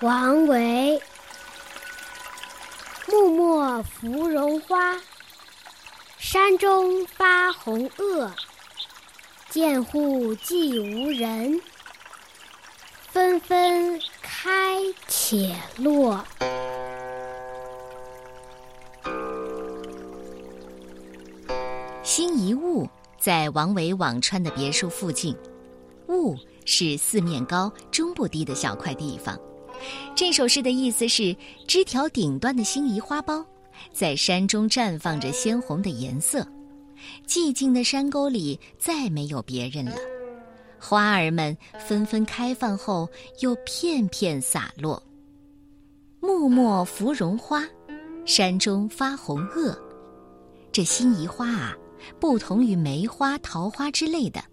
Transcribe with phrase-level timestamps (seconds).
[0.00, 1.02] 王维。
[3.08, 4.96] 木末芙蓉花，
[6.18, 8.30] 山中发红萼。
[9.50, 11.60] 涧户寂无人，
[13.08, 14.76] 纷纷开
[15.08, 16.24] 且落。
[22.04, 25.36] 辛夷坞在王维辋川的别墅附近，
[26.06, 26.36] 坞
[26.70, 29.40] 是四面高、中部低的小块地方。
[30.14, 31.34] 这首诗的意思是：
[31.66, 33.42] 枝条顶端的辛夷花苞，
[33.90, 36.46] 在山中绽放着鲜红的颜色。
[37.26, 39.96] 寂静的山沟里再没有别人了，
[40.78, 43.08] 花儿们纷纷开放后
[43.40, 45.02] 又片片洒落。
[46.20, 47.64] 木末芙蓉花，
[48.26, 49.74] 山中发红萼。
[50.70, 51.74] 这辛夷花啊，
[52.20, 54.44] 不同于梅花、桃花之类的，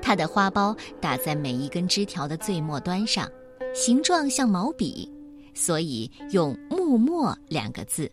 [0.00, 3.30] 它的花苞打在每一根枝条的最末端上，
[3.74, 5.10] 形状像毛笔，
[5.54, 8.10] 所以用“木末”两个字。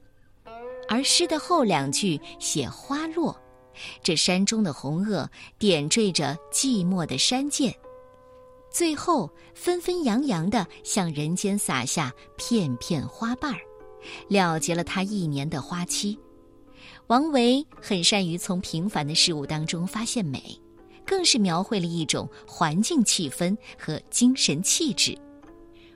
[0.89, 3.39] 而诗的后两句写花落。
[4.03, 7.73] 这山中的红萼点缀着寂寞的山涧，
[8.69, 13.59] 最后纷纷扬扬地向人间洒下片片花瓣儿，
[14.27, 16.19] 了结了他一年的花期。
[17.07, 20.55] 王维很善于从平凡的事物当中发现美，
[21.05, 25.17] 更是描绘了一种环境气氛和精神气质。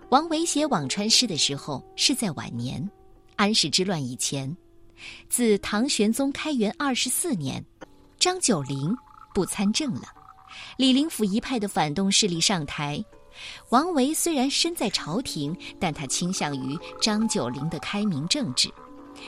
[0.10, 2.90] 王维写辋川诗的时候是在晚年，
[3.36, 4.56] 安史之乱以前。
[5.30, 7.64] 自唐玄宗开元二十四年，
[8.18, 8.96] 张九龄
[9.34, 10.04] 不参政了，
[10.78, 13.04] 李林甫一派的反动势力上台。
[13.70, 18.68] 王维虽然身在朝廷，但他倾向于张九龄的开明政治，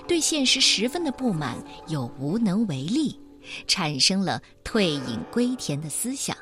[0.07, 1.55] 对现实十分的不满，
[1.88, 3.19] 又无能为力，
[3.67, 4.41] 产生了
[4.72, 6.38] 退隐归田的思想。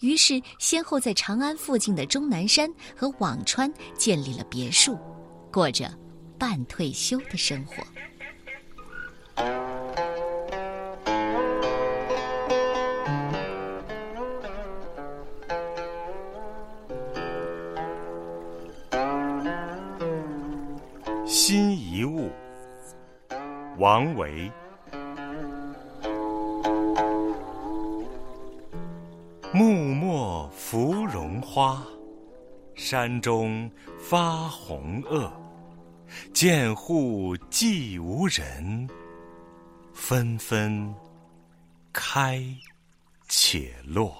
[0.00, 2.66] 于是，先后在长安附近的终南山
[2.96, 4.98] 和辋川建立了别墅，
[5.52, 5.92] 过着
[6.38, 7.84] 半退休的生活。
[21.26, 22.30] 新遗物，
[23.76, 24.50] 王维。
[29.52, 31.84] 木末芙蓉花，
[32.76, 33.68] 山中
[33.98, 35.28] 发红萼。
[36.32, 38.88] 见户寂无人，
[39.92, 40.94] 纷纷
[41.92, 42.44] 开
[43.28, 44.16] 且落。